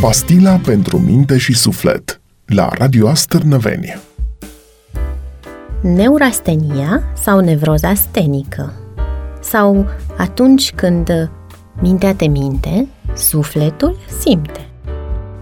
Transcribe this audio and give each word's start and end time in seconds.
Pastila 0.00 0.60
pentru 0.64 0.98
minte 0.98 1.38
și 1.38 1.54
suflet 1.54 2.20
la 2.46 2.68
Radio 2.72 3.08
Astărnăveni. 3.08 3.98
Neurastenia 5.82 7.02
sau 7.22 7.40
nevroza 7.40 7.94
stenică 7.94 8.72
sau 9.40 9.86
atunci 10.16 10.72
când 10.74 11.30
mintea 11.80 12.14
te 12.14 12.26
minte, 12.26 12.88
sufletul 13.14 13.96
simte. 14.20 14.68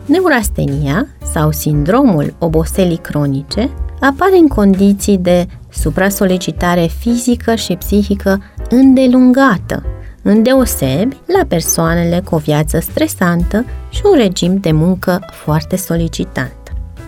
Neurastenia 0.05 1.07
sau 1.33 1.51
sindromul 1.51 2.35
oboselii 2.39 2.97
cronice 2.97 3.71
apare 4.01 4.37
în 4.37 4.49
condiții 4.49 5.19
de 5.19 5.47
suprasolicitare 5.69 6.87
fizică 6.99 7.55
și 7.55 7.75
psihică 7.75 8.43
îndelungată, 8.69 9.83
îndeosebi 10.29 11.17
la 11.27 11.45
persoanele 11.49 12.21
cu 12.25 12.35
o 12.35 12.39
viață 12.39 12.79
stresantă 12.79 13.65
și 13.89 14.01
un 14.13 14.19
regim 14.19 14.57
de 14.57 14.73
muncă 14.73 15.25
foarte 15.31 15.77
solicitant. 15.77 16.53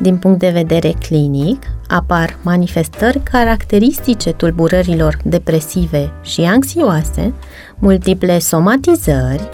Din 0.01 0.17
punct 0.17 0.39
de 0.39 0.49
vedere 0.49 0.95
clinic, 1.01 1.63
apar 1.89 2.37
manifestări 2.43 3.21
caracteristice 3.31 4.33
tulburărilor 4.33 5.17
depresive 5.25 6.13
și 6.23 6.41
anxioase, 6.41 7.35
multiple 7.79 8.39
somatizări, 8.39 9.49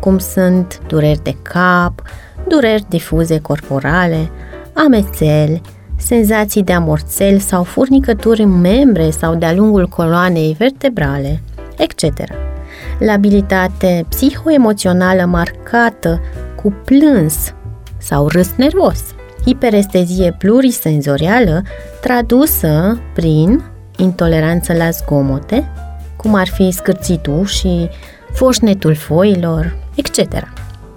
cum 0.00 0.18
sunt 0.18 0.80
dureri 0.86 1.22
de 1.22 1.36
cap, 1.42 2.02
dureri 2.48 2.84
difuze 2.88 3.38
corporale, 3.38 4.30
amețeli, 4.72 5.60
senzații 5.96 6.62
de 6.62 6.72
amorțel 6.72 7.38
sau 7.38 7.62
furnicături 7.62 8.42
în 8.42 8.60
membre 8.60 9.10
sau 9.10 9.34
de-a 9.34 9.52
lungul 9.52 9.86
coloanei 9.86 10.54
vertebrale, 10.58 11.42
etc. 11.76 12.49
Labilitate 13.00 14.06
psihoemoțională 14.08 15.24
marcată 15.24 16.20
cu 16.62 16.74
plâns 16.84 17.54
sau 17.98 18.26
râs 18.26 18.50
nervos, 18.56 19.02
hiperestezie 19.46 20.34
plurisenzorială 20.38 21.62
tradusă 22.00 23.00
prin 23.14 23.62
intoleranță 23.96 24.72
la 24.72 24.90
zgomote, 24.90 25.70
cum 26.16 26.34
ar 26.34 26.48
fi 26.48 26.70
scârțitul 26.70 27.44
și 27.44 27.88
foșnetul 28.32 28.94
foilor, 28.94 29.76
etc. 29.94 30.18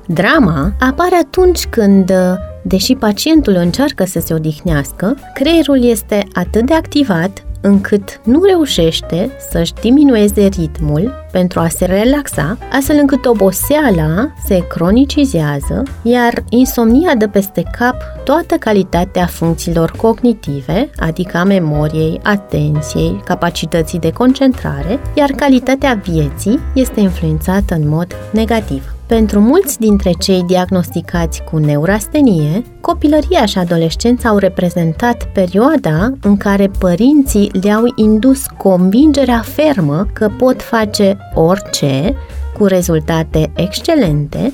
Drama 0.08 0.74
apare 0.80 1.16
atunci 1.16 1.66
când, 1.66 2.14
deși 2.62 2.96
pacientul 2.96 3.54
încearcă 3.54 4.06
să 4.06 4.20
se 4.20 4.34
odihnească, 4.34 5.18
creierul 5.34 5.86
este 5.86 6.28
atât 6.34 6.66
de 6.66 6.74
activat 6.74 7.44
încât 7.64 8.22
nu 8.24 8.44
reușește 8.44 9.32
să-și 9.50 9.74
diminueze 9.74 10.46
ritmul 10.46 11.14
pentru 11.32 11.60
a 11.60 11.68
se 11.68 11.86
relaxa, 11.86 12.58
astfel 12.72 12.98
încât 13.00 13.26
oboseala 13.26 14.34
se 14.46 14.68
cronicizează, 14.68 15.84
iar 16.02 16.44
insomnia 16.50 17.16
dă 17.16 17.28
peste 17.28 17.64
cap 17.78 17.96
toată 18.24 18.56
calitatea 18.56 19.26
funcțiilor 19.26 19.92
cognitive, 19.92 20.90
adică 20.98 21.38
a 21.38 21.44
memoriei, 21.44 22.20
atenției, 22.24 23.22
capacității 23.26 24.00
de 24.00 24.12
concentrare, 24.12 25.00
iar 25.16 25.30
calitatea 25.32 26.02
vieții 26.04 26.60
este 26.74 27.00
influențată 27.00 27.76
în 27.76 27.88
mod 27.88 28.16
negativ. 28.32 28.93
Pentru 29.14 29.40
mulți 29.40 29.80
dintre 29.80 30.12
cei 30.20 30.44
diagnosticați 30.44 31.44
cu 31.44 31.58
neurastenie, 31.58 32.64
copilăria 32.82 33.46
și 33.46 33.58
adolescența 33.58 34.30
au 34.30 34.38
reprezentat 34.38 35.28
perioada 35.34 36.12
în 36.22 36.38
care 36.38 36.72
părinții 36.80 37.52
le-au 37.62 37.84
indus 37.96 38.46
convingerea 38.58 39.40
fermă 39.40 40.08
că 40.14 40.30
pot 40.38 40.62
face 40.62 41.18
orice 41.34 42.16
cu 42.58 42.66
rezultate 42.66 43.52
excelente, 43.56 44.54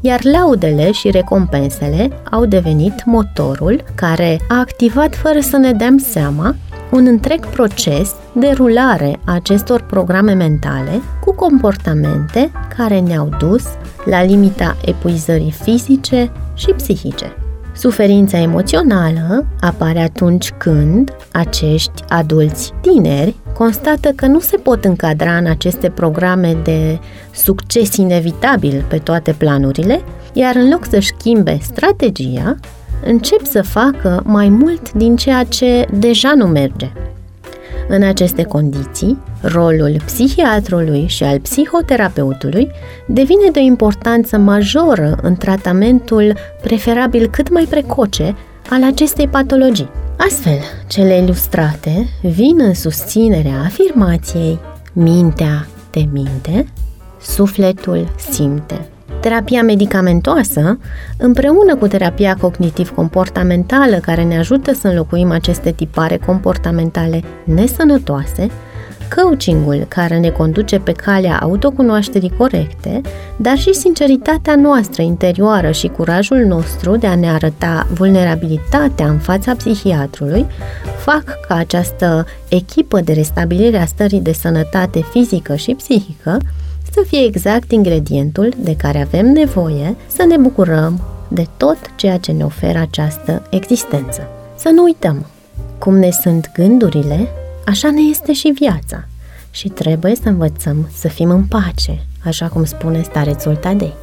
iar 0.00 0.20
laudele 0.24 0.92
și 0.92 1.10
recompensele 1.10 2.08
au 2.30 2.44
devenit 2.44 3.04
motorul 3.04 3.84
care 3.94 4.40
a 4.48 4.58
activat 4.58 5.14
fără 5.14 5.40
să 5.40 5.56
ne 5.56 5.72
dăm 5.72 5.98
seama 5.98 6.54
un 6.90 7.06
întreg 7.06 7.46
proces 7.46 8.14
de 8.32 8.52
rulare 8.56 9.20
a 9.24 9.34
acestor 9.34 9.82
programe 9.82 10.32
mentale 10.32 11.00
cu 11.24 11.34
comportamente 11.34 12.50
care 12.76 13.00
ne-au 13.00 13.28
dus 13.38 13.64
la 14.04 14.22
limita 14.22 14.76
epuizării 14.84 15.50
fizice 15.50 16.32
și 16.54 16.70
psihice. 16.70 17.32
Suferința 17.72 18.38
emoțională 18.38 19.46
apare 19.60 20.00
atunci 20.00 20.50
când 20.50 21.16
acești 21.32 22.02
adulți 22.08 22.72
tineri 22.80 23.34
constată 23.54 24.08
că 24.08 24.26
nu 24.26 24.40
se 24.40 24.56
pot 24.56 24.84
încadra 24.84 25.36
în 25.36 25.46
aceste 25.46 25.90
programe 25.90 26.56
de 26.62 26.98
succes 27.34 27.96
inevitabil 27.96 28.84
pe 28.88 28.98
toate 28.98 29.32
planurile, 29.32 30.00
iar 30.32 30.54
în 30.56 30.68
loc 30.70 30.84
să 30.84 30.98
schimbe 31.00 31.58
strategia, 31.62 32.56
încep 33.04 33.44
să 33.44 33.62
facă 33.62 34.22
mai 34.24 34.48
mult 34.48 34.92
din 34.92 35.16
ceea 35.16 35.44
ce 35.44 35.86
deja 35.92 36.32
nu 36.36 36.46
merge. 36.46 36.92
În 37.92 38.02
aceste 38.02 38.42
condiții, 38.42 39.18
rolul 39.40 39.96
psihiatrului 40.04 41.06
și 41.06 41.24
al 41.24 41.40
psihoterapeutului 41.40 42.70
devine 43.06 43.50
de 43.52 43.58
o 43.58 43.62
importanță 43.62 44.36
majoră 44.36 45.18
în 45.22 45.36
tratamentul 45.36 46.36
preferabil 46.62 47.28
cât 47.30 47.50
mai 47.50 47.66
precoce 47.70 48.36
al 48.70 48.84
acestei 48.84 49.28
patologii. 49.28 49.90
Astfel, 50.16 50.58
cele 50.86 51.18
ilustrate 51.18 52.08
vin 52.22 52.60
în 52.60 52.74
susținerea 52.74 53.60
afirmației 53.64 54.58
mintea 54.92 55.66
te 55.90 56.00
minte, 56.12 56.66
sufletul 57.20 58.14
simte. 58.30 58.88
Terapia 59.20 59.62
medicamentoasă, 59.62 60.78
împreună 61.18 61.76
cu 61.76 61.86
terapia 61.86 62.36
cognitiv-comportamentală 62.40 63.96
care 63.96 64.22
ne 64.24 64.38
ajută 64.38 64.74
să 64.74 64.88
înlocuim 64.88 65.30
aceste 65.30 65.70
tipare 65.70 66.16
comportamentale 66.26 67.22
nesănătoase, 67.44 68.50
coachingul 69.16 69.86
care 69.88 70.18
ne 70.18 70.28
conduce 70.28 70.78
pe 70.78 70.92
calea 70.92 71.38
autocunoașterii 71.38 72.32
corecte, 72.36 73.00
dar 73.36 73.58
și 73.58 73.74
sinceritatea 73.74 74.56
noastră 74.56 75.02
interioară 75.02 75.70
și 75.70 75.86
curajul 75.86 76.38
nostru 76.38 76.96
de 76.96 77.06
a 77.06 77.14
ne 77.14 77.30
arăta 77.30 77.86
vulnerabilitatea 77.94 79.06
în 79.06 79.18
fața 79.18 79.54
psihiatrului, 79.54 80.46
fac 80.98 81.24
ca 81.48 81.54
această 81.54 82.26
echipă 82.48 83.00
de 83.00 83.12
restabilire 83.12 83.78
a 83.78 83.86
stării 83.86 84.20
de 84.20 84.32
sănătate 84.32 85.04
fizică 85.12 85.54
și 85.54 85.74
psihică 85.74 86.38
să 86.92 87.04
fie 87.06 87.24
exact 87.24 87.72
ingredientul 87.72 88.54
de 88.58 88.76
care 88.76 89.00
avem 89.00 89.26
nevoie 89.26 89.96
să 90.06 90.24
ne 90.24 90.36
bucurăm 90.36 91.00
de 91.28 91.46
tot 91.56 91.78
ceea 91.96 92.18
ce 92.18 92.32
ne 92.32 92.44
oferă 92.44 92.78
această 92.78 93.42
existență. 93.50 94.28
Să 94.56 94.68
nu 94.68 94.82
uităm, 94.82 95.26
cum 95.78 95.98
ne 95.98 96.10
sunt 96.10 96.50
gândurile, 96.54 97.28
așa 97.66 97.90
ne 97.90 98.00
este 98.00 98.32
și 98.32 98.48
viața 98.48 99.04
și 99.50 99.68
trebuie 99.68 100.14
să 100.14 100.28
învățăm 100.28 100.88
să 100.96 101.08
fim 101.08 101.30
în 101.30 101.44
pace, 101.44 102.06
așa 102.24 102.48
cum 102.48 102.64
spune 102.64 103.02
starețul 103.02 103.56
Tadei. 103.56 103.94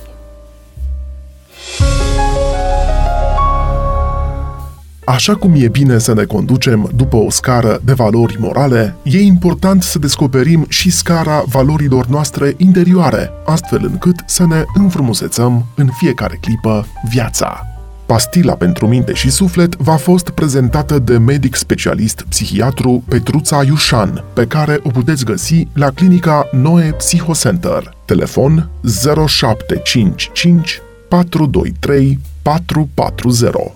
Așa 5.10 5.36
cum 5.36 5.54
e 5.56 5.68
bine 5.68 5.98
să 5.98 6.14
ne 6.14 6.24
conducem 6.24 6.92
după 6.96 7.16
o 7.16 7.30
scară 7.30 7.80
de 7.84 7.94
valori 7.94 8.38
morale, 8.40 8.96
e 9.04 9.20
important 9.20 9.84
să 9.84 10.00
descoperim 10.00 10.66
și 10.70 10.92
scara 10.92 11.44
valorilor 11.46 12.06
noastre 12.06 12.54
interioare, 12.58 13.32
astfel 13.46 13.80
încât 13.84 14.16
să 14.26 14.46
ne 14.46 14.64
înfrumusețăm 14.74 15.66
în 15.76 15.90
fiecare 15.98 16.38
clipă 16.42 16.88
viața. 17.10 17.62
Pastila 18.06 18.54
pentru 18.54 18.88
minte 18.88 19.14
și 19.14 19.30
suflet 19.30 19.76
va 19.76 19.96
fost 19.96 20.30
prezentată 20.30 21.00
de 21.00 21.18
medic 21.18 21.56
specialist 21.56 22.26
psihiatru 22.30 23.04
Petruța 23.08 23.64
Iușan, 23.64 24.24
pe 24.34 24.46
care 24.48 24.80
o 24.84 24.90
puteți 24.90 25.26
găsi 25.26 25.68
la 25.74 25.90
clinica 25.90 26.50
Noe 26.52 26.92
Psychocenter. 26.98 27.96
Telefon 28.06 28.70
0755 29.28 30.82
423 31.10 32.20
440 32.42 33.76